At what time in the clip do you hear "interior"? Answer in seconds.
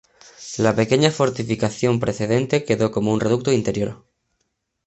3.53-4.03